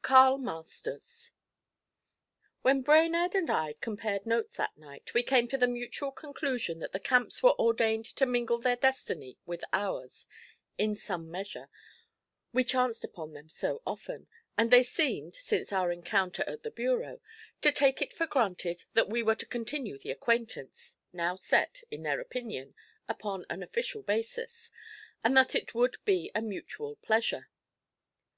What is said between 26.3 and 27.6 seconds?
a mutual pleasure.